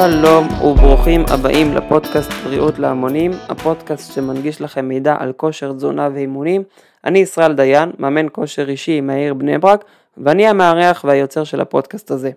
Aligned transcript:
שלום 0.00 0.46
וברוכים 0.64 1.24
הבאים 1.28 1.74
לפודקאסט 1.74 2.30
בריאות 2.30 2.78
להמונים, 2.78 3.30
הפודקאסט 3.48 4.12
שמנגיש 4.12 4.60
לכם 4.60 4.88
מידע 4.88 5.16
על 5.18 5.32
כושר 5.32 5.72
תזונה 5.72 6.08
ואימונים. 6.14 6.62
אני 7.04 7.18
ישראל 7.18 7.52
דיין, 7.52 7.92
מאמן 7.98 8.26
כושר 8.32 8.68
אישי 8.68 9.00
מהעיר 9.00 9.34
בני 9.34 9.58
ברק, 9.58 9.84
ואני 10.16 10.46
המארח 10.46 11.04
והיוצר 11.04 11.44
של 11.44 11.60
הפודקאסט 11.60 12.10
הזה. 12.10 12.30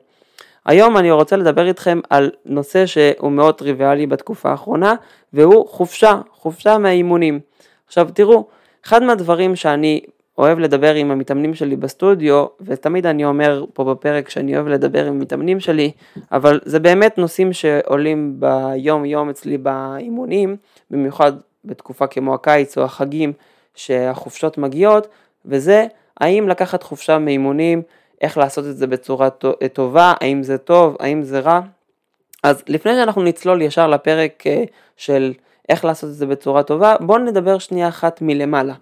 היום 0.66 0.98
אני 0.98 1.11
רוצה 1.11 1.36
לדבר 1.36 1.68
איתכם 1.68 2.00
על 2.10 2.32
נושא 2.46 2.86
שהוא 2.86 3.32
מאוד 3.32 3.56
טריוויאלי 3.56 4.07
בתקופה 4.07 4.50
האחרונה, 4.50 4.94
והוא 5.34 5.68
חופשה, 5.68 6.21
חופשה 6.32 6.78
מהאימונים. 6.78 7.39
עכשיו 7.88 8.10
תראו, 8.14 8.48
אחד 8.86 9.04
מהדברים 9.04 9.56
שאני 9.56 10.01
אוהב 10.39 10.60
לדבר 10.60 10.93
עם 10.93 11.11
המתאמנים 11.11 11.56
שלי 11.56 11.75
בסטודיו, 11.75 12.46
ותמיד 12.61 13.06
אני 13.06 13.25
אומר 13.25 13.66
פה 13.74 13.84
בפרק 13.84 14.29
שאני 14.29 14.56
אוהב 14.56 14.68
לדבר 14.68 15.06
עם 15.06 15.14
המתאמנים 15.14 15.60
שלי, 15.60 15.92
אבל 16.32 16.60
זה 16.65 16.79
באמת 16.79 17.18
נושאים 17.18 17.54
שעולים 17.54 18.39
ביום 18.39 19.06
יום 19.06 19.29
אצלי 19.29 19.57
באימונים, 19.57 20.56
במיוחד 20.92 21.32
בתקופה 21.65 22.07
כמו 22.07 22.34
הקיץ 22.34 22.78
או 22.78 22.84
החגים, 22.84 23.34
שהחופשות 23.75 24.57
מגיעות, 24.57 25.07
וזה 25.46 25.86
האם 26.20 26.48
לקחת 26.48 26.84
חופשה 26.84 27.18
מאימונים, 27.18 27.82
איך 28.21 28.37
לעשות 28.37 28.65
את 28.65 28.78
זה 28.78 28.87
בצורה 28.87 29.29
טובה, 29.74 30.14
האם 30.21 30.43
זה 30.43 30.57
טוב, 30.57 30.96
האם 31.00 31.24
זה 31.24 31.40
רע. 31.40 31.60
אז 32.44 32.64
לפני 32.67 32.92
שאנחנו 32.95 33.23
נצלול 33.23 33.62
ישר 33.62 33.88
לפרק 33.88 34.44
אה, 34.48 34.64
של 34.98 35.34
איך 35.70 35.86
לעשות 35.86 36.09
את 36.09 36.16
זה 36.16 36.26
בצורה 36.26 36.64
טובה, 36.64 36.95
בואו 37.00 37.17
נדבר 37.17 37.58
שנייה 37.58 37.88
אחת 37.88 38.22
מלמעלה. 38.22 38.73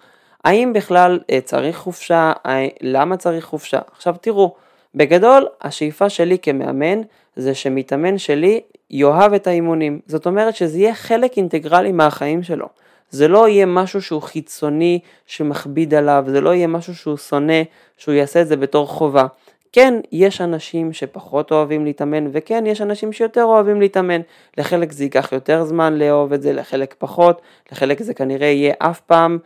האם 0.47 0.73
בכלל 0.73 1.19
אה, 1.31 1.41
צריך 1.41 1.77
חופשה, 1.77 2.33
למה 2.81 3.17
צריך 3.17 3.45
חופשה. 3.45 3.80
עכשיו 3.91 4.16
תראו, 4.22 4.55
בגדול 4.95 5.47
השאיפה 5.61 6.09
שלי 6.09 6.38
כמאמן 6.39 7.02
זה 7.35 7.55
שמתאמן 7.55 8.17
שלי 8.17 8.61
יאהב 8.89 9.33
את 9.33 9.47
האימונים, 9.47 9.99
זאת 10.05 10.25
אומרת 10.25 10.55
שזה 10.55 10.77
יהיה 10.77 10.95
חלק 10.95 11.38
אינטגרלי 11.38 11.91
מהחיים 11.91 12.44
שלו. 12.44 12.67
זה 13.09 13.27
לא 13.27 13.47
יהיה 13.47 13.66
משהו 13.66 14.02
שהוא 14.02 14.22
חיצוני 14.22 14.99
שמכביד 15.25 15.94
עליו, 15.94 16.23
זה 16.27 16.41
לא 16.41 16.53
יהיה 16.53 16.67
משהו 16.67 16.95
שהוא 16.95 17.17
שונא, 17.17 17.61
שהוא 17.97 18.16
יעשה 18.16 18.41
את 18.41 18.47
זה 18.47 18.55
בתור 18.55 18.88
חובה. 18.88 19.25
כן, 19.72 19.94
יש 20.11 20.41
אנשים 20.41 20.94
שפחות 20.94 21.52
אוהבים 21.52 21.85
להתאמן, 21.85 22.27
וכן, 22.31 22.63
יש 22.66 22.81
אנשים 22.81 23.13
שיותר 23.13 23.44
אוהבים 23.44 23.81
להתאמן. 23.81 24.22
לחלק 24.57 24.91
זה 24.91 25.03
ייקח 25.03 25.31
יותר 25.31 25.63
זמן 25.63 25.94
לאהוב 25.94 26.33
את 26.33 26.41
זה, 26.41 26.53
לחלק 26.53 26.95
פחות, 26.97 27.41
לחלק 27.72 28.02
זה 28.02 28.13
כנראה 28.13 28.47
יהיה 28.47 28.73
אף 28.79 29.00
פעם 29.00 29.38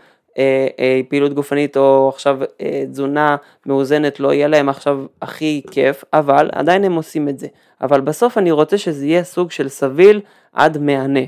פעילות 1.10 1.34
גופנית 1.34 1.78
או 1.78 2.10
עכשיו 2.14 2.40
אה, 2.62 2.84
תזונה 2.92 3.36
מאוזנת 3.66 4.20
לא 4.20 4.34
יהיה 4.34 4.48
להם 4.48 4.70
עכשיו 4.70 5.00
הכי 5.22 5.62
כיף, 5.72 6.04
אבל 6.14 6.50
עדיין 6.52 6.84
הם 6.84 6.96
עושים 6.96 7.30
את 7.30 7.40
זה. 7.40 7.48
אבל 7.82 8.02
בסוף 8.02 8.38
אני 8.38 8.52
רוצה 8.52 8.78
שזה 8.78 9.06
יהיה 9.06 9.24
סוג 9.24 9.52
של 9.52 9.70
סביל 9.70 10.22
עד 10.54 10.78
מהנה. 10.78 11.20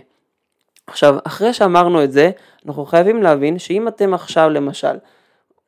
עכשיו, 0.88 1.16
אחרי 1.24 1.54
שאמרנו 1.54 2.04
את 2.04 2.12
זה, 2.12 2.32
אנחנו 2.68 2.86
חייבים 2.86 3.24
להבין 3.24 3.60
שאם 3.60 3.88
אתם 3.88 4.14
עכשיו 4.14 4.50
למשל 4.50 4.98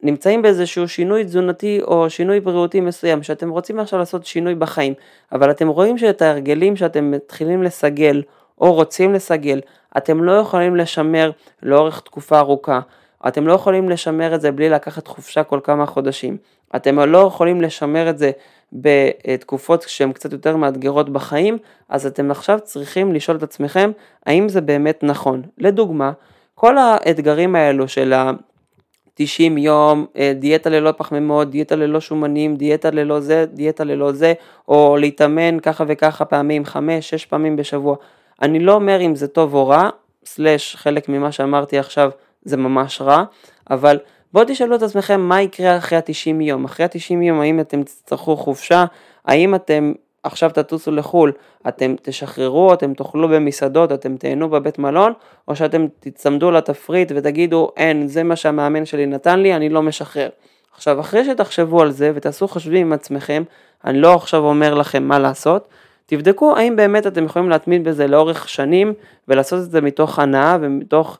נמצאים 0.04 0.42
באיזשהו 0.42 0.88
שינוי 0.88 1.24
תזונתי 1.24 1.82
או 1.82 2.10
שינוי 2.10 2.40
בריאותי 2.40 2.82
מסוים, 2.82 3.24
שאתם 3.24 3.50
רוצים 3.50 3.80
עכשיו 3.80 4.00
לעשות 4.00 4.26
שינוי 4.26 4.56
בחיים, 4.56 4.94
אבל 5.32 5.52
אתם 5.52 5.68
רואים 5.68 5.98
שאת 5.98 6.22
ההרגלים 6.22 6.76
שאתם 6.76 7.12
מתחילים 7.12 7.64
לסגל 7.64 8.22
או 8.62 8.74
רוצים 8.74 9.14
לסגל, 9.14 9.62
אתם 9.98 10.24
לא 10.24 10.32
יכולים 10.32 10.76
לשמר 10.76 11.32
לאורך 11.64 12.00
תקופה 12.00 12.40
ארוכה. 12.40 12.80
אתם 13.28 13.48
לא 13.48 13.54
יכולים 13.54 13.90
לשמר 13.90 14.36
את 14.36 14.42
זה 14.42 14.52
בלי 14.52 14.70
לקחת 14.70 15.08
חופשה 15.08 15.44
כל 15.44 15.60
כמה 15.64 15.86
חודשים. 15.86 16.38
אתם 16.76 17.00
לא 17.00 17.18
יכולים 17.18 17.62
לשמר 17.62 18.10
את 18.10 18.18
זה 18.18 18.32
בתקופות 18.74 19.82
שהן 19.82 20.12
קצת 20.12 20.32
יותר 20.34 20.56
מאתגרות 20.56 21.10
בחיים, 21.10 21.58
אז 21.90 22.06
אתם 22.06 22.32
עכשיו 22.32 22.60
צריכים 22.64 23.14
לשאול 23.14 23.38
את 23.38 23.44
עצמכם 23.44 23.92
האם 24.26 24.50
זה 24.50 24.62
באמת 24.62 25.04
נכון. 25.04 25.42
לדוגמה, 25.58 26.12
כל 26.56 26.78
האתגרים 26.78 27.56
האלו 27.56 27.88
של 27.88 28.14
ה... 28.14 28.32
90 29.18 29.58
יום, 29.58 30.06
אה, 30.18 30.34
דיאטה 30.36 30.70
ללא 30.70 30.92
פחמימות, 30.98 31.50
דיאטה 31.50 31.76
ללא 31.76 32.00
שומנים, 32.00 32.56
דיאטה 32.56 32.92
ללא 32.92 33.20
זה, 33.20 33.46
דיאטה 33.54 33.84
ללא 33.84 34.12
זה, 34.12 34.34
או 34.68 34.98
להתאמן 35.00 35.60
ככה 35.60 35.84
וככה 35.88 36.26
פעמים, 36.26 36.64
5-6 36.66 36.76
פעמים 37.30 37.56
בשבוע. 37.56 37.96
אני 38.42 38.60
לא 38.60 38.74
אומר 38.74 39.02
אם 39.02 39.16
זה 39.16 39.28
טוב 39.28 39.54
או 39.54 39.68
רע, 39.68 39.90
סלש 40.26 40.76
חלק 40.76 41.10
ממה 41.10 41.32
שאמרתי 41.32 41.78
עכשיו 41.78 42.10
זה 42.46 42.58
ממש 42.58 43.02
רע, 43.02 43.24
אבל 43.70 44.00
בואו 44.34 44.46
תשאלו 44.48 44.76
את 44.76 44.82
עצמכם 44.82 45.22
מה 45.22 45.42
יקרה 45.42 45.78
אחרי 45.78 45.98
ה-90 45.98 46.42
יום. 46.42 46.66
אחרי 46.66 46.86
ה-90 46.86 47.24
יום 47.24 47.40
האם 47.40 47.60
אתם 47.60 47.84
תצטרכו 47.84 48.38
חופשה, 48.38 48.86
האם 49.26 49.56
אתם 49.56 49.94
עכשיו 50.24 50.50
תטוסו 50.54 50.92
לחו"ל, 50.92 51.32
אתם 51.68 51.96
תשחררו, 52.02 52.74
אתם 52.74 52.94
תאכלו 52.94 53.30
במסעדות, 53.30 53.92
אתם 53.92 54.18
תהנו 54.18 54.50
בבית 54.50 54.80
מלון, 54.80 55.14
או 55.48 55.56
שאתם 55.56 55.86
תצמדו 56.00 56.52
לתפריט 56.52 57.12
ותגידו 57.16 57.72
אין, 57.78 58.08
זה 58.08 58.24
מה 58.24 58.36
שהמאמן 58.36 58.86
שלי 58.86 59.06
נתן 59.06 59.40
לי, 59.40 59.56
אני 59.56 59.70
לא 59.70 59.82
משחרר. 59.82 60.30
עכשיו 60.74 61.00
אחרי 61.00 61.26
שתחשבו 61.26 61.82
על 61.82 61.92
זה 61.92 62.12
ותעשו 62.16 62.48
חושבים 62.48 62.88
עם 62.88 62.94
עצמכם, 62.94 63.44
אני 63.86 64.02
לא 64.02 64.14
עכשיו 64.14 64.46
אומר 64.46 64.74
לכם 64.74 65.04
מה 65.04 65.20
לעשות, 65.20 65.68
תבדקו 66.06 66.58
האם 66.58 66.76
באמת 66.76 67.08
אתם 67.08 67.26
יכולים 67.26 67.50
להתמיד 67.50 67.84
בזה 67.84 68.08
לאורך 68.08 68.50
שנים 68.50 68.94
ולעשות 69.28 69.60
את 69.60 69.72
זה 69.72 69.82
מתוך 69.82 70.20
הנאה 70.20 70.58
ומתוך 70.62 71.20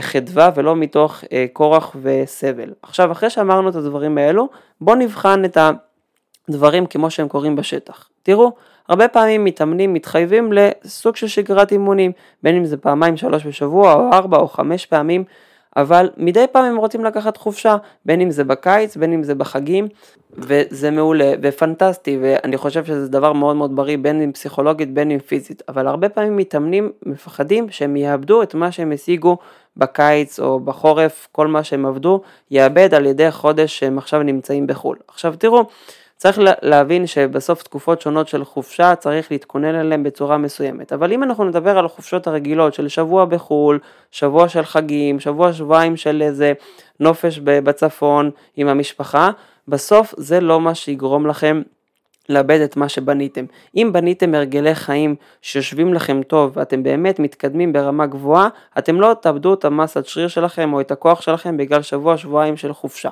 חדווה 0.00 0.50
ולא 0.54 0.76
מתוך 0.76 1.24
אה, 1.32 1.46
כורח 1.52 1.96
וסבל. 2.02 2.72
עכשיו 2.82 3.12
אחרי 3.12 3.30
שאמרנו 3.30 3.68
את 3.68 3.74
הדברים 3.74 4.18
האלו, 4.18 4.48
בואו 4.80 4.96
נבחן 4.96 5.44
את 5.44 5.58
הדברים 6.48 6.86
כמו 6.86 7.10
שהם 7.10 7.28
קורים 7.28 7.56
בשטח. 7.56 8.08
תראו, 8.22 8.52
הרבה 8.88 9.08
פעמים 9.08 9.44
מתאמנים 9.44 9.94
מתחייבים 9.94 10.52
לסוג 10.52 11.16
של 11.16 11.28
שגרת 11.28 11.72
אימונים, 11.72 12.12
בין 12.42 12.56
אם 12.56 12.64
זה 12.64 12.76
פעמיים 12.76 13.16
שלוש 13.16 13.46
בשבוע 13.46 13.94
או 13.94 14.12
ארבע 14.12 14.36
או 14.36 14.48
חמש 14.48 14.86
פעמים, 14.86 15.24
אבל 15.76 16.10
מדי 16.16 16.44
פעם 16.52 16.64
הם 16.64 16.76
רוצים 16.76 17.04
לקחת 17.04 17.36
חופשה, 17.36 17.76
בין 18.04 18.20
אם 18.20 18.30
זה 18.30 18.44
בקיץ, 18.44 18.96
בין 18.96 19.12
אם 19.12 19.22
זה 19.22 19.34
בחגים, 19.34 19.88
וזה 20.38 20.90
מעולה 20.90 21.32
ופנטסטי, 21.42 22.18
ואני 22.22 22.56
חושב 22.56 22.84
שזה 22.84 23.08
דבר 23.08 23.32
מאוד 23.32 23.56
מאוד 23.56 23.76
בריא, 23.76 23.98
בין 23.98 24.22
אם 24.22 24.32
פסיכולוגית, 24.32 24.94
בין 24.94 25.10
אם 25.10 25.18
פיזית, 25.18 25.62
אבל 25.68 25.86
הרבה 25.86 26.08
פעמים 26.08 26.36
מתאמנים 26.36 26.92
מפחדים 27.06 27.70
שהם 27.70 27.96
יאבדו 27.96 28.42
את 28.42 28.54
מה 28.54 28.72
שהם 28.72 28.92
השיגו 28.92 29.36
בקיץ 29.76 30.40
או 30.40 30.60
בחורף, 30.60 31.28
כל 31.32 31.46
מה 31.46 31.64
שהם 31.64 31.86
עבדו, 31.86 32.20
יאבד 32.50 32.94
על 32.94 33.06
ידי 33.06 33.30
חודש 33.30 33.78
שהם 33.78 33.98
עכשיו 33.98 34.22
נמצאים 34.22 34.66
בחו"ל. 34.66 34.96
עכשיו 35.08 35.34
תראו, 35.38 35.64
צריך 36.16 36.38
להבין 36.62 37.06
שבסוף 37.06 37.62
תקופות 37.62 38.00
שונות 38.00 38.28
של 38.28 38.44
חופשה 38.44 38.94
צריך 38.94 39.32
להתכונן 39.32 39.74
אליהן 39.74 40.02
בצורה 40.02 40.38
מסוימת. 40.38 40.92
אבל 40.92 41.12
אם 41.12 41.22
אנחנו 41.22 41.44
נדבר 41.44 41.78
על 41.78 41.86
החופשות 41.86 42.26
הרגילות 42.26 42.74
של 42.74 42.88
שבוע 42.88 43.24
בחו"ל, 43.24 43.78
שבוע 44.10 44.48
של 44.48 44.64
חגים, 44.64 45.20
שבוע 45.20 45.52
שבועיים 45.52 45.96
של 45.96 46.22
איזה 46.22 46.52
נופש 47.00 47.38
בצפון 47.38 48.30
עם 48.56 48.68
המשפחה, 48.68 49.30
בסוף 49.68 50.14
זה 50.16 50.40
לא 50.40 50.60
מה 50.60 50.74
שיגרום 50.74 51.26
לכם 51.26 51.62
לאבד 52.28 52.60
את 52.60 52.76
מה 52.76 52.88
שבניתם. 52.88 53.44
אם 53.76 53.90
בניתם 53.92 54.34
הרגלי 54.34 54.74
חיים 54.74 55.14
שיושבים 55.42 55.94
לכם 55.94 56.22
טוב 56.22 56.52
ואתם 56.54 56.82
באמת 56.82 57.18
מתקדמים 57.18 57.72
ברמה 57.72 58.06
גבוהה, 58.06 58.48
אתם 58.78 59.00
לא 59.00 59.14
תאבדו 59.20 59.54
את 59.54 59.64
המסת 59.64 60.06
שריר 60.06 60.28
שלכם 60.28 60.72
או 60.72 60.80
את 60.80 60.90
הכוח 60.90 61.20
שלכם 61.20 61.56
בגלל 61.56 61.82
שבוע 61.82 62.16
שבועיים 62.16 62.56
של 62.56 62.72
חופשה. 62.72 63.10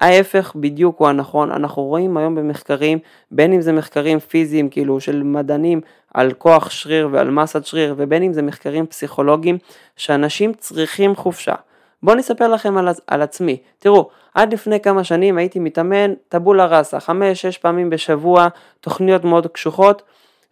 ההפך 0.00 0.52
בדיוק 0.56 0.98
הוא 0.98 1.08
הנכון, 1.08 1.50
אנחנו 1.50 1.82
רואים 1.82 2.16
היום 2.16 2.34
במחקרים, 2.34 2.98
בין 3.30 3.52
אם 3.52 3.60
זה 3.60 3.72
מחקרים 3.72 4.18
פיזיים 4.18 4.68
כאילו 4.68 5.00
של 5.00 5.22
מדענים 5.22 5.80
על 6.14 6.32
כוח 6.32 6.70
שריר 6.70 7.08
ועל 7.12 7.30
מסת 7.30 7.66
שריר 7.66 7.94
ובין 7.96 8.22
אם 8.22 8.32
זה 8.32 8.42
מחקרים 8.42 8.86
פסיכולוגיים, 8.86 9.58
שאנשים 9.96 10.52
צריכים 10.52 11.16
חופשה. 11.16 11.54
בואו 12.02 12.16
נספר 12.16 12.48
לכם 12.48 12.76
על, 12.76 12.88
על 13.06 13.22
עצמי, 13.22 13.56
תראו, 13.78 14.08
עד 14.34 14.52
לפני 14.52 14.80
כמה 14.80 15.04
שנים 15.04 15.38
הייתי 15.38 15.58
מתאמן 15.58 16.14
טבולה 16.28 16.66
ראסה, 16.66 17.00
חמש, 17.00 17.42
שש 17.42 17.58
פעמים 17.58 17.90
בשבוע, 17.90 18.48
תוכניות 18.80 19.24
מאוד 19.24 19.46
קשוחות 19.46 20.02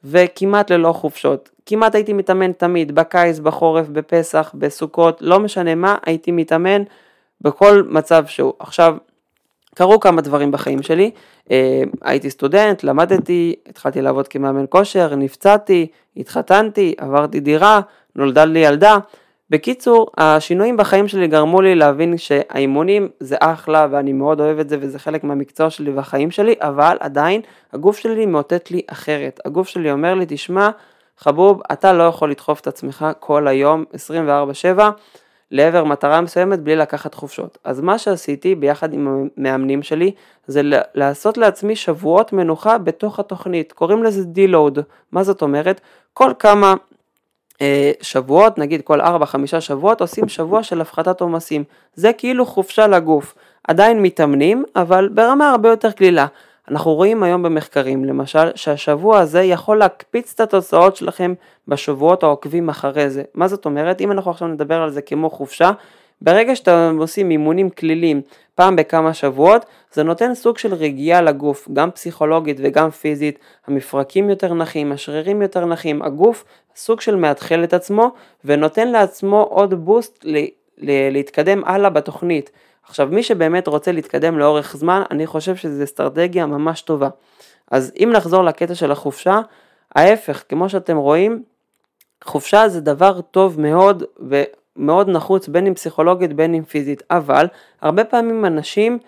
וכמעט 0.05 0.71
ללא 0.71 0.93
חופשות. 0.93 1.51
כמעט 1.67 1.95
הייתי 1.95 2.13
מתאמן 2.13 2.53
תמיד, 2.53 2.95
בקיץ, 2.95 3.39
בחורף, 3.39 3.89
בפסח, 3.89 4.51
בסוכות, 4.55 5.19
לא 5.21 5.41
משנה 5.41 5.75
מה, 5.75 5.97
הייתי 6.07 6.33
מתאמן 6.33 6.83
בכל 7.41 7.83
מצב 7.89 8.27
שהוא. 8.27 8.53
עכשיו, 8.59 8.97
קרו 9.77 10.01
כמה 10.01 10.21
דברים 10.21 10.53
בחיים 10.53 10.83
שלי, 10.83 11.11
אה, 11.51 11.83
הייתי 12.03 12.31
סטודנט, 12.31 12.83
למדתי, 12.83 13.55
התחלתי 13.69 14.03
לעבוד 14.03 14.29
כמאמן 14.29 14.65
כושר, 14.69 15.15
נפצעתי, 15.15 15.87
התחתנתי, 16.17 16.95
עברתי 16.99 17.41
דירה, 17.41 17.81
נולדה 18.17 18.45
לי 18.45 18.59
ילדה. 18.59 18.99
בקיצור, 19.51 20.07
השינויים 20.17 20.77
בחיים 20.77 21.09
שלי 21.09 21.29
גרמו 21.29 21.63
לי 21.63 21.75
להבין 21.75 22.19
שהאימונים 22.19 23.09
זה 23.21 23.37
אחלה 23.41 23.87
ואני 23.91 24.13
מאוד 24.13 24.41
אוהב 24.41 24.59
את 24.59 24.69
זה 24.69 24.77
וזה 24.81 24.99
חלק 24.99 25.25
מהמקצוע 25.25 25.71
שלי 25.71 25.91
והחיים 25.91 26.31
שלי, 26.31 26.55
אבל 26.61 26.97
עדיין 27.01 27.41
הגוף 27.73 27.99
שלי 27.99 28.27
מאותת 28.27 28.71
לי 28.71 28.81
אחרת. 28.87 29.41
הגוף 29.45 29.69
שלי 29.69 29.93
אומר 29.93 30.15
לי, 30.15 30.25
תשמע, 30.29 30.71
חבוב, 31.19 31.63
אתה 31.73 31.93
לא 31.93 32.03
יכול 32.03 32.31
לדחוף 32.31 32.61
את 32.61 32.67
עצמך 32.67 33.07
כל 33.21 33.49
היום, 33.49 33.85
24/7, 33.95 34.91
לעבר 35.51 35.85
מטרה 35.85 36.21
מסוימת 36.21 36.61
בלי 36.61 36.77
לקחת 36.77 37.15
חופשות. 37.15 37.59
אז 37.65 37.81
מה 37.81 37.99
שעשיתי 37.99 38.55
ביחד 38.55 38.93
עם 38.93 39.29
המאמנים 39.37 39.83
שלי 39.83 40.13
זה 40.47 40.61
לעשות 40.95 41.39
לעצמי 41.39 41.77
שבועות 41.77 42.33
מנוחה 42.33 42.79
בתוך 42.79 43.19
התוכנית, 43.19 43.73
קוראים 43.73 44.05
לזה 44.05 44.25
דילוד, 44.25 44.79
מה 45.13 45.23
זאת 45.23 45.43
אומרת? 45.43 45.81
כל 46.15 46.33
כמה 46.39 46.75
אה, 47.61 47.93
שבועות, 48.01 48.59
נגיד 48.59 48.83
כל 48.83 49.01
4-5 49.01 49.05
שבועות 49.61 50.01
עושים 50.01 50.29
שבוע 50.29 50.63
של 50.63 50.81
הפחתת 50.81 51.21
עומסים, 51.21 51.65
זה 51.95 52.13
כאילו 52.13 52.47
חופשה 52.47 52.87
לגוף, 52.87 53.35
עדיין 53.69 54.03
מתאמנים 54.03 54.65
אבל 54.77 55.09
ברמה 55.09 55.51
הרבה 55.51 55.69
יותר 55.69 55.91
קלילה. 55.91 56.27
אנחנו 56.71 56.95
רואים 56.95 57.23
היום 57.23 57.43
במחקרים 57.43 58.05
למשל 58.05 58.51
שהשבוע 58.55 59.19
הזה 59.19 59.43
יכול 59.43 59.79
להקפיץ 59.79 60.33
את 60.35 60.41
התוצאות 60.41 60.97
שלכם 60.97 61.35
בשבועות 61.69 62.23
העוקבים 62.23 62.69
אחרי 62.69 63.11
זה. 63.11 63.23
מה 63.35 63.49
זאת 63.49 63.65
אומרת? 63.65 64.01
אם 64.01 64.13
אנחנו 64.13 64.31
עכשיו 64.31 64.49
נדבר 64.49 64.83
על 64.83 64.91
זה 64.91 65.03
כמו 65.03 65.31
חופשה, 65.31 65.71
ברגע 66.23 66.57
שאתם 66.57 66.97
עושים 67.01 67.31
אימונים 67.31 67.71
כלילים 67.71 68.21
פעם 68.55 68.77
בכמה 68.77 69.15
שבועות, 69.15 69.65
זה 69.93 70.03
נותן 70.03 70.35
סוג 70.35 70.59
של 70.59 70.75
רגיעה 70.75 71.23
לגוף, 71.23 71.69
גם 71.73 71.91
פסיכולוגית 71.91 72.57
וגם 72.63 72.91
פיזית, 72.91 73.39
המפרקים 73.67 74.31
יותר 74.31 74.55
נחים, 74.55 74.93
השרירים 74.93 75.43
יותר 75.43 75.65
נחים, 75.65 76.03
הגוף 76.03 76.45
סוג 76.77 77.01
של 77.01 77.17
מאתחל 77.17 77.65
את 77.65 77.75
עצמו 77.75 78.11
ונותן 78.45 78.89
לעצמו 78.89 79.43
עוד 79.43 79.75
בוסט 79.75 80.25
ל- 80.25 80.37
ל- 80.79 81.11
להתקדם 81.13 81.65
הלאה 81.65 81.91
בתוכנית. 81.91 82.51
עכשיו 82.89 83.09
מי 83.11 83.23
שבאמת 83.23 83.69
רוצה 83.69 83.93
להתקדם 83.93 84.39
לאורך 84.39 84.77
זמן, 84.77 85.03
אני 85.11 85.27
חושב 85.27 85.57
שזו 85.57 85.85
אסטרטגיה 85.85 86.47
ממש 86.47 86.81
טובה. 86.81 87.09
אז 87.71 87.93
אם 87.97 88.11
נחזור 88.13 88.45
לקטע 88.45 88.75
של 88.75 88.93
החופשה, 88.93 89.41
ההפך, 89.95 90.43
כמו 90.49 90.69
שאתם 90.69 90.97
רואים, 90.97 91.43
חופשה 92.25 92.69
זה 92.69 92.81
דבר 92.81 93.21
טוב 93.21 93.61
מאוד 93.61 94.03
ומאוד 94.19 95.09
נחוץ 95.09 95.49
בין 95.49 95.67
אם 95.67 95.75
פסיכולוגית 95.75 96.33
בין 96.33 96.55
אם 96.55 96.65
פיזית, 96.65 97.03
אבל 97.11 97.47
הרבה 97.81 98.05
פעמים 98.05 98.45
אנשים 98.45 98.99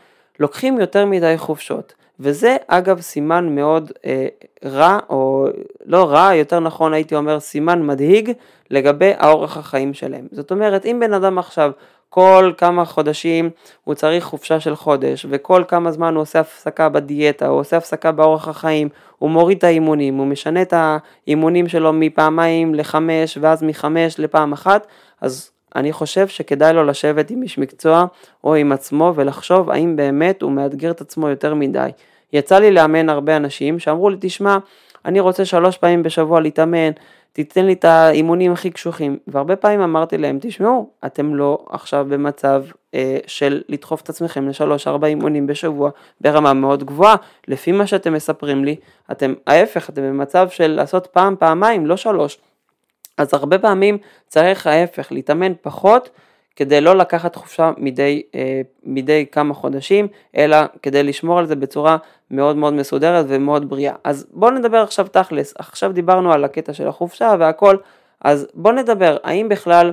לוקחים 0.41 0.81
יותר 0.81 1.07
מדי 1.07 1.35
חופשות. 1.39 1.95
וזה 2.21 2.57
אגב 2.67 3.01
סימן 3.01 3.55
מאוד 3.55 3.93
אה, 4.07 4.27
רע, 4.65 4.99
או 5.11 5.47
לא 5.87 6.05
רע, 6.05 6.35
יותר 6.35 6.61
נכון 6.61 6.95
הייתי 6.95 7.15
אומר 7.15 7.41
סימן 7.41 7.83
מדהיג 7.83 8.33
לגבי 8.71 9.13
האורח 9.19 9.57
החיים 9.57 9.95
שלהם. 9.95 10.27
זאת 10.33 10.51
אומרת, 10.51 10.87
אם 10.87 10.99
בן 11.01 11.13
אדם 11.13 11.39
עכשיו 11.39 11.71
כל 12.09 12.53
כמה 12.57 12.85
חודשים 12.85 13.51
הוא 13.85 13.95
צריך 13.95 14.25
חופשה 14.25 14.61
של 14.61 14.77
חודש, 14.77 15.27
וכל 15.31 15.65
כמה 15.69 15.93
זמן 15.93 16.15
הוא 16.15 16.23
עושה 16.23 16.41
הפסקה 16.41 16.89
בדיאטה, 16.89 17.47
הוא 17.47 17.61
עושה 17.61 17.77
הפסקה 17.77 18.13
באורח 18.13 18.49
החיים, 18.49 18.89
הוא 19.19 19.31
מוריד 19.31 19.59
את 19.59 19.65
האימונים, 19.65 20.15
הוא 20.15 20.27
משנה 20.27 20.63
את 20.63 20.75
האימונים 20.77 21.69
שלו 21.69 21.93
מפעמיים 21.93 22.75
לחמש, 22.75 23.39
ואז 23.41 23.63
מחמש 23.63 24.21
לפעם 24.21 24.53
אחת, 24.53 24.87
אז 25.21 25.51
אני 25.77 25.93
חושב 25.93 26.29
שכדאי 26.29 26.73
לו 26.73 26.85
לשבת 26.85 27.31
עם 27.31 27.43
איש 27.43 27.59
מקצוע 27.59 28.05
או 28.45 28.55
עם 28.55 28.73
עצמו 28.73 29.13
ולחשוב 29.17 29.71
האם 29.71 29.97
באמת 29.97 30.43
הוא 30.43 30.53
מאתגר 30.53 30.91
את 30.91 31.01
עצמו 31.01 31.29
יותר 31.29 31.55
מדי. 31.55 31.91
יצא 32.33 32.59
לי 32.59 32.71
לאמן 32.71 33.09
הרבה 33.09 33.37
אנשים 33.37 33.79
שאמרו 33.79 34.11
לי, 34.11 34.17
תשמע, 34.21 34.59
אני 35.05 35.21
רוצה 35.21 35.45
שלוש 35.45 35.77
פעמים 35.77 36.03
בשבוע 36.03 36.41
להתאמן, 36.41 36.91
תיתן 37.33 37.67
לי 37.67 37.73
את 37.73 37.85
האימונים 37.85 38.53
הכי 38.53 38.71
קשוחים. 38.71 39.19
והרבה 39.27 39.57
פעמים 39.57 39.81
אמרתי 39.81 40.19
להם, 40.19 40.39
תשמעו, 40.41 40.91
אתם 41.07 41.35
לא 41.35 41.67
עכשיו 41.71 42.07
במצב 42.09 42.65
אה, 42.95 43.19
של 43.27 43.63
לדחוף 43.69 44.01
את 44.01 44.09
עצמכם 44.09 44.49
לשלוש 44.49 44.89
ארבע 44.89 45.07
אימונים 45.07 45.47
בשבוע 45.47 45.91
ברמה 46.21 46.53
מאוד 46.53 46.85
גבוהה. 46.85 47.17
לפי 47.49 47.73
מה 47.73 47.87
שאתם 47.87 48.13
מספרים 48.13 48.65
לי, 48.65 48.77
אתם, 49.11 49.35
ההפך, 49.47 49.91
אתם 49.91 50.03
במצב 50.03 50.49
של 50.51 50.67
לעשות 50.67 51.07
פעם, 51.07 51.37
פעמיים, 51.39 51.87
לא 51.87 51.97
שלוש. 51.97 52.39
אז 53.19 53.35
הרבה 53.35 53.59
פעמים 53.59 53.99
צריך 54.27 54.67
ההפך, 54.67 55.13
להתאמן 55.13 55.53
פחות. 55.63 56.11
כדי 56.59 56.81
לא 56.81 56.97
לקחת 56.97 57.37
חופשה 57.37 57.71
מדי, 57.77 58.23
אה, 58.35 58.61
מדי 58.85 59.27
כמה 59.33 59.55
חודשים, 59.55 60.09
אלא 60.37 60.57
כדי 60.83 61.03
לשמור 61.03 61.39
על 61.39 61.47
זה 61.47 61.57
בצורה 61.57 61.97
מאוד 62.31 62.57
מאוד 62.57 62.75
מסודרת 62.75 63.25
ומאוד 63.29 63.69
בריאה. 63.69 63.95
אז 64.05 64.27
בואו 64.33 64.51
נדבר 64.51 64.79
עכשיו 64.79 65.07
תכלס, 65.09 65.55
עכשיו 65.59 65.93
דיברנו 65.93 66.33
על 66.33 66.45
הקטע 66.45 66.73
של 66.73 66.89
החופשה 66.89 67.35
והכל, 67.39 67.77
אז 68.21 68.47
בואו 68.55 68.75
נדבר, 68.75 69.17
האם 69.25 69.49
בכלל 69.49 69.93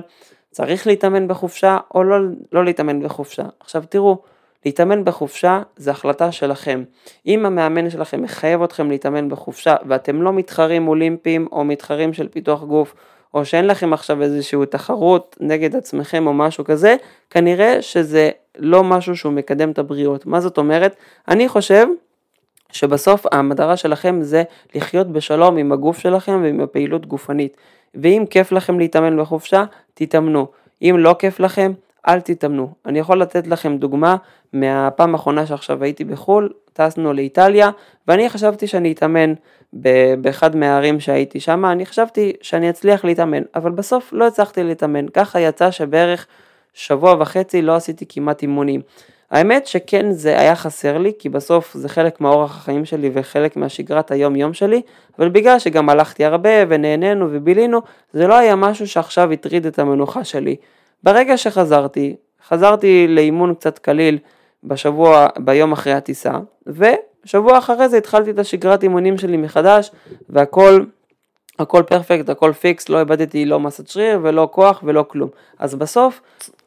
צריך 0.50 0.86
להתאמן 0.86 1.28
בחופשה 1.28 1.78
או 1.94 2.04
לא, 2.04 2.16
לא 2.52 2.64
להתאמן 2.64 3.02
בחופשה. 3.02 3.44
עכשיו 3.60 3.84
תראו, 3.88 4.18
להתאמן 4.64 5.04
בחופשה 5.04 5.62
זה 5.76 5.90
החלטה 5.90 6.32
שלכם. 6.32 6.84
אם 7.26 7.46
המאמן 7.46 7.90
שלכם 7.90 8.22
מחייב 8.22 8.62
אתכם 8.62 8.90
להתאמן 8.90 9.28
בחופשה 9.28 9.76
ואתם 9.88 10.22
לא 10.22 10.32
מתחרים 10.32 10.88
אולימפיים 10.88 11.48
או 11.52 11.64
מתחרים 11.64 12.12
של 12.12 12.28
פיתוח 12.28 12.62
גוף, 12.62 12.94
או 13.36 13.44
שאין 13.44 13.66
לכם 13.66 13.92
עכשיו 13.92 14.22
איזושהי 14.22 14.66
תחרות 14.70 15.36
נגד 15.40 15.76
עצמכם 15.76 16.26
או 16.26 16.32
משהו 16.32 16.64
כזה, 16.64 16.96
כנראה 17.30 17.82
שזה 17.82 18.30
לא 18.58 18.84
משהו 18.84 19.16
שהוא 19.16 19.32
מקדם 19.32 19.70
את 19.70 19.78
הבריאות. 19.78 20.26
מה 20.26 20.40
זאת 20.40 20.58
אומרת? 20.58 20.96
אני 21.28 21.48
חושב 21.48 21.86
שבסוף 22.72 23.26
המטרה 23.32 23.76
שלכם 23.76 24.22
זה 24.22 24.42
לחיות 24.74 25.06
בשלום 25.06 25.56
עם 25.56 25.72
הגוף 25.72 25.98
שלכם 25.98 26.40
ועם 26.42 26.60
הפעילות 26.60 27.06
גופנית. 27.06 27.56
ואם 27.94 28.24
כיף 28.30 28.52
לכם 28.52 28.78
להתאמן 28.78 29.20
בחופשה, 29.20 29.64
תתאמנו. 29.94 30.46
אם 30.82 30.96
לא 30.98 31.16
כיף 31.18 31.40
לכם, 31.40 31.72
אל 32.08 32.20
תתאמנו. 32.20 32.68
אני 32.86 32.98
יכול 32.98 33.20
לתת 33.20 33.46
לכם 33.46 33.76
דוגמה 33.76 34.16
מהפעם 34.52 35.14
האחרונה 35.14 35.46
שעכשיו 35.46 35.84
הייתי 35.84 36.04
בחו"ל, 36.04 36.52
טסנו 36.72 37.12
לאיטליה, 37.12 37.70
ואני 38.08 38.28
חשבתי 38.28 38.66
שאני 38.66 38.92
אתאמן 38.92 39.32
באחד 40.20 40.56
מהערים 40.56 41.00
שהייתי 41.00 41.40
שם, 41.40 41.64
אני 41.64 41.86
חשבתי 41.86 42.32
שאני 42.42 42.70
אצליח 42.70 43.04
להתאמן, 43.04 43.42
אבל 43.54 43.70
בסוף 43.70 44.12
לא 44.12 44.26
הצלחתי 44.26 44.62
להתאמן, 44.62 45.08
ככה 45.08 45.40
יצא 45.40 45.70
שבערך 45.70 46.26
שבוע 46.74 47.16
וחצי 47.18 47.62
לא 47.62 47.76
עשיתי 47.76 48.04
כמעט 48.08 48.42
אימונים. 48.42 48.80
האמת 49.30 49.66
שכן 49.66 50.12
זה 50.12 50.38
היה 50.38 50.56
חסר 50.56 50.98
לי, 50.98 51.12
כי 51.18 51.28
בסוף 51.28 51.74
זה 51.74 51.88
חלק 51.88 52.20
מאורח 52.20 52.56
החיים 52.56 52.84
שלי 52.84 53.10
וחלק 53.12 53.56
מהשגרת 53.56 54.10
היום 54.10 54.36
יום 54.36 54.54
שלי, 54.54 54.82
אבל 55.18 55.28
בגלל 55.28 55.58
שגם 55.58 55.88
הלכתי 55.88 56.24
הרבה 56.24 56.50
ונהנינו 56.68 57.28
ובילינו, 57.30 57.80
זה 58.12 58.26
לא 58.26 58.34
היה 58.34 58.56
משהו 58.56 58.88
שעכשיו 58.88 59.32
הטריד 59.32 59.66
את 59.66 59.78
המנוחה 59.78 60.24
שלי. 60.24 60.56
ברגע 61.06 61.36
שחזרתי, 61.36 62.16
חזרתי 62.48 63.06
לאימון 63.08 63.54
קצת 63.54 63.78
קליל 63.78 64.18
בשבוע, 64.64 65.26
ביום 65.38 65.72
אחרי 65.72 65.92
הטיסה, 65.92 66.32
ושבוע 66.66 67.58
אחרי 67.58 67.88
זה 67.88 67.96
התחלתי 67.96 68.30
את 68.30 68.38
השגרת 68.38 68.82
אימונים 68.82 69.18
שלי 69.18 69.36
מחדש, 69.36 69.90
והכל 70.28 70.84
הכל 71.58 71.82
perfect, 71.86 72.28
הכל 72.28 72.52
fix, 72.52 72.88
לא 72.88 72.98
איבדתי 72.98 73.44
לא 73.44 73.60
מסת 73.60 73.88
שריר 73.88 74.20
ולא 74.22 74.48
כוח 74.52 74.80
ולא 74.84 75.04
כלום. 75.08 75.28
אז 75.58 75.74
בסוף 75.74 76.20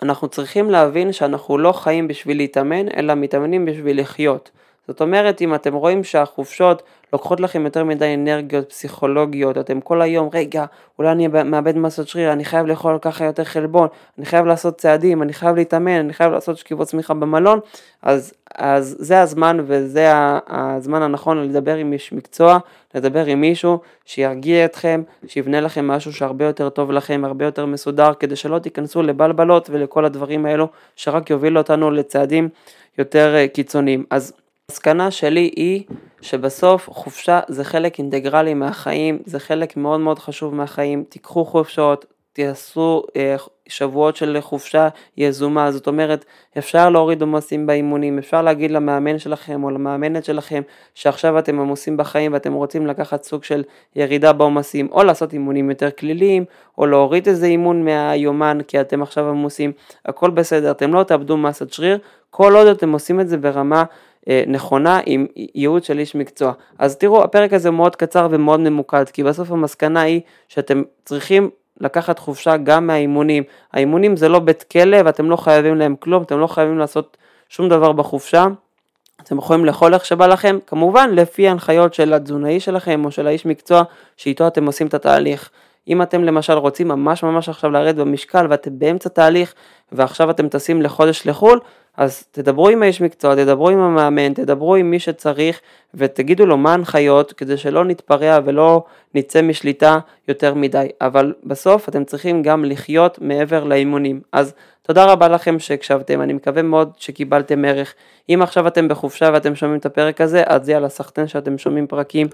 אנחנו 0.03 0.27
צריכים 0.27 0.69
להבין 0.69 1.11
שאנחנו 1.11 1.57
לא 1.57 1.71
חיים 1.71 2.07
בשביל 2.07 2.37
להתאמן, 2.37 2.87
אלא 2.97 3.15
מתאמנים 3.15 3.65
בשביל 3.65 4.01
לחיות. 4.01 4.51
זאת 4.87 5.01
אומרת, 5.01 5.41
אם 5.41 5.55
אתם 5.55 5.73
רואים 5.73 6.03
שהחופשות 6.03 6.83
לוקחות 7.13 7.39
לכם 7.39 7.65
יותר 7.65 7.83
מדי 7.83 8.13
אנרגיות 8.13 8.69
פסיכולוגיות, 8.69 9.57
אתם 9.57 9.81
כל 9.81 10.01
היום, 10.01 10.29
רגע, 10.33 10.65
אולי 10.99 11.11
אני 11.11 11.27
מאבד 11.27 11.77
מסות 11.77 12.07
שריר, 12.07 12.33
אני 12.33 12.45
חייב 12.45 12.65
לאכול 12.65 12.97
ככה 13.01 13.25
יותר 13.25 13.43
חלבון, 13.43 13.87
אני 14.17 14.25
חייב 14.25 14.45
לעשות 14.45 14.77
צעדים, 14.77 15.21
אני 15.21 15.33
חייב 15.33 15.55
להתאמן, 15.55 15.99
אני 15.99 16.13
חייב 16.13 16.31
לעשות 16.31 16.57
שכיבות 16.57 16.87
צמיחה 16.87 17.13
במלון, 17.13 17.59
אז, 18.01 18.33
אז 18.55 18.95
זה 18.99 19.21
הזמן 19.21 19.57
וזה 19.65 20.11
הזמן 20.47 21.01
הנכון 21.01 21.43
לדבר 21.43 21.75
עם 21.75 21.93
איש 21.93 22.13
מקצוע, 22.13 22.57
לדבר 22.95 23.25
עם 23.25 23.41
מישהו 23.41 23.79
שירגיע 24.05 24.65
אתכם, 24.65 25.03
שיבנה 25.27 25.61
לכם 25.61 25.87
משהו 25.87 26.13
שהרבה 26.13 26.45
יותר 26.45 26.69
טוב 26.69 26.91
לכם, 26.91 27.21
הרבה 27.25 27.45
יותר 27.45 27.65
מסודר, 27.65 28.13
כדי 28.13 28.35
שלא 28.35 28.59
תיכנסו 28.59 29.01
לבלבלות 29.01 29.69
ולכל 29.69 30.05
הדברים 30.05 30.45
האלו, 30.45 30.67
שרק 30.95 31.29
יובילו 31.29 31.59
אותנו 31.59 31.91
לצעדים 31.91 32.49
יותר 32.97 33.35
אה, 33.35 33.47
קיצוניים. 33.47 34.05
אז 34.09 34.33
המסקנה 34.69 35.11
שלי 35.11 35.51
היא 35.55 35.83
שבסוף 36.21 36.89
חופשה 36.89 37.39
זה 37.47 37.63
חלק 37.63 37.99
אינטגרלי 37.99 38.53
מהחיים, 38.53 39.19
זה 39.25 39.39
חלק 39.39 39.77
מאוד 39.77 39.99
מאוד 39.99 40.19
חשוב 40.19 40.55
מהחיים, 40.55 41.03
תיקחו 41.09 41.45
חופשות, 41.45 42.05
תעשו 42.33 43.03
אה, 43.15 43.35
שבועות 43.67 44.15
של 44.15 44.37
חופשה 44.41 44.87
יזומה, 45.17 45.71
זאת 45.71 45.87
אומרת 45.87 46.25
אפשר 46.57 46.89
להוריד 46.89 47.21
עומסים 47.21 47.67
באימונים, 47.67 48.17
אפשר 48.17 48.41
להגיד 48.41 48.71
למאמן 48.71 49.19
שלכם 49.19 49.63
או 49.63 49.69
למאמנת 49.69 50.25
שלכם 50.25 50.61
שעכשיו 50.95 51.39
אתם 51.39 51.59
עמוסים 51.59 51.97
בחיים 51.97 52.33
ואתם 52.33 52.53
רוצים 52.53 52.87
לקחת 52.87 53.23
סוג 53.23 53.43
של 53.43 53.63
ירידה 53.95 54.33
בעומסים 54.33 54.87
או 54.91 55.03
לעשות 55.03 55.33
אימונים 55.33 55.69
יותר 55.69 55.91
כליליים 55.91 56.45
או 56.77 56.85
להוריד 56.85 57.27
איזה 57.27 57.45
אימון 57.45 57.85
מהיומן 57.85 58.57
כי 58.67 58.81
אתם 58.81 59.01
עכשיו 59.01 59.29
עמוסים, 59.29 59.71
הכל 60.05 60.29
בסדר, 60.29 60.71
אתם 60.71 60.93
לא 60.93 61.03
תאבדו 61.03 61.37
מסת 61.37 61.73
שריר. 61.73 61.97
כל 62.29 62.55
עוד 62.55 62.67
אתם 62.67 62.91
עושים 62.91 63.19
את 63.19 63.29
זה 63.29 63.37
ברמה 63.37 63.83
נכונה 64.47 64.99
עם 65.05 65.25
ייעוד 65.55 65.83
של 65.83 65.99
איש 65.99 66.15
מקצוע. 66.15 66.51
אז 66.79 66.97
תראו, 66.97 67.23
הפרק 67.23 67.53
הזה 67.53 67.71
מאוד 67.71 67.95
קצר 67.95 68.27
ומאוד 68.31 68.59
ממוקד, 68.59 69.09
כי 69.09 69.23
בסוף 69.23 69.51
המסקנה 69.51 70.01
היא 70.01 70.21
שאתם 70.47 70.83
צריכים 71.05 71.49
לקחת 71.81 72.19
חופשה 72.19 72.57
גם 72.57 72.87
מהאימונים. 72.87 73.43
האימונים 73.73 74.15
זה 74.17 74.29
לא 74.29 74.39
בית 74.39 74.63
כלא 74.63 74.97
ואתם 75.05 75.29
לא 75.29 75.35
חייבים 75.35 75.75
להם 75.75 75.95
כלום, 75.95 76.23
אתם 76.23 76.39
לא 76.39 76.47
חייבים 76.47 76.77
לעשות 76.77 77.17
שום 77.49 77.69
דבר 77.69 77.91
בחופשה. 77.91 78.47
אתם 79.23 79.37
יכולים 79.37 79.65
לאכול 79.65 79.93
איך 79.93 80.05
שבא 80.05 80.27
לכם, 80.27 80.57
כמובן 80.67 81.09
לפי 81.13 81.47
ההנחיות 81.47 81.93
של 81.93 82.13
התזונאי 82.13 82.59
שלכם 82.59 83.05
או 83.05 83.11
של 83.11 83.27
האיש 83.27 83.45
מקצוע 83.45 83.83
שאיתו 84.17 84.47
אתם 84.47 84.65
עושים 84.65 84.87
את 84.87 84.93
התהליך. 84.93 85.49
אם 85.87 86.01
אתם 86.01 86.23
למשל 86.23 86.53
רוצים 86.53 86.87
ממש 86.87 87.23
ממש 87.23 87.49
עכשיו 87.49 87.71
לרדת 87.71 87.95
במשקל 87.95 88.47
ואתם 88.49 88.79
באמצע 88.79 89.09
תהליך 89.09 89.53
ועכשיו 89.91 90.29
אתם 90.29 90.49
טסים 90.49 90.81
לחודש 90.81 91.27
לחו"ל, 91.27 91.59
אז 91.99 92.23
תדברו 92.31 92.69
עם 92.69 92.83
האיש 92.83 93.01
מקצוע, 93.01 93.35
תדברו 93.35 93.69
עם 93.69 93.79
המאמן, 93.79 94.33
תדברו 94.33 94.75
עם 94.75 94.91
מי 94.91 94.99
שצריך 94.99 95.61
ותגידו 95.93 96.45
לו 96.45 96.57
מה 96.57 96.71
ההנחיות 96.71 97.33
כדי 97.33 97.57
שלא 97.57 97.85
נתפרע 97.85 98.39
ולא 98.45 98.83
נצא 99.15 99.41
משליטה 99.41 99.99
יותר 100.27 100.53
מדי. 100.53 100.87
אבל 101.01 101.33
בסוף 101.43 101.89
אתם 101.89 102.03
צריכים 102.03 102.43
גם 102.43 102.65
לחיות 102.65 103.19
מעבר 103.21 103.63
לאימונים. 103.63 104.21
אז 104.31 104.53
תודה 104.81 105.05
רבה 105.05 105.27
לכם 105.27 105.59
שהקשבתם, 105.59 106.21
אני 106.21 106.33
מקווה 106.33 106.61
מאוד 106.61 106.91
שקיבלתם 106.97 107.65
ערך. 107.65 107.93
אם 108.29 108.41
עכשיו 108.41 108.67
אתם 108.67 108.87
בחופשה 108.87 109.29
ואתם 109.33 109.55
שומעים 109.55 109.79
את 109.79 109.85
הפרק 109.85 110.21
הזה, 110.21 110.43
אז 110.45 110.69
יאללה, 110.69 110.89
סחטיין 110.89 111.27
שאתם 111.27 111.57
שומעים 111.57 111.87
פרקים 111.87 112.27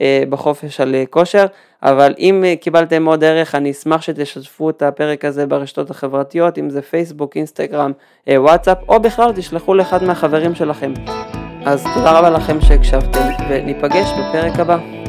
אה, 0.00 0.22
בחופש 0.28 0.80
על 0.80 0.94
אה, 0.94 1.04
כושר, 1.10 1.46
אבל 1.82 2.14
אם 2.18 2.44
אה, 2.44 2.56
קיבלתם 2.56 3.06
עוד 3.06 3.24
ערך, 3.24 3.54
אני 3.54 3.70
אשמח 3.70 4.02
שתשתפו 4.02 4.70
את 4.70 4.82
הפרק 4.82 5.24
הזה 5.24 5.46
ברשתות 5.46 5.90
החברתיות, 5.90 6.58
אם 6.58 6.70
זה 6.70 6.82
פייסבוק, 6.82 7.36
אינסטגרם, 7.36 7.92
אה, 8.28 8.42
וואטסאפ, 8.42 8.78
או 8.88 9.00
בכלל 9.00 9.11
תשלחו 9.34 9.74
לאחד 9.74 10.04
מהחברים 10.04 10.54
שלכם. 10.54 10.92
אז 11.64 11.86
תודה 11.94 12.18
רבה 12.18 12.30
לכם 12.30 12.60
שהקשבתם, 12.60 13.28
וניפגש 13.48 14.08
בפרק 14.12 14.60
הבא. 14.60 15.01